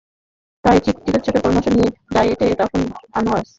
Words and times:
তাই 0.63 0.77
চিকিৎসকের 0.85 1.41
পরামর্শ 1.43 1.67
নিয়ে 1.67 1.89
ডায়েটে 2.13 2.45
রাখুন 2.61 2.81
আনারস। 3.17 3.49